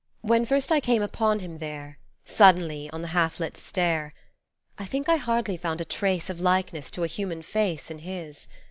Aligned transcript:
When 0.21 0.45
first 0.45 0.71
I 0.71 0.79
came 0.79 1.03
upon 1.03 1.41
him 1.41 1.59
there 1.59 1.99
Suddenly, 2.25 2.89
on 2.91 3.03
the 3.03 3.09
half 3.09 3.39
lit 3.39 3.55
stair, 3.55 4.15
I 4.79 4.85
think 4.85 5.07
I 5.07 5.17
hardly 5.17 5.57
found 5.57 5.79
a 5.79 5.85
trace 5.85 6.27
Of 6.27 6.41
likeness 6.41 6.89
to 6.97 7.03
a 7.03 7.05
human 7.05 7.43
face 7.43 7.91
In 7.91 7.99
his. 7.99 8.47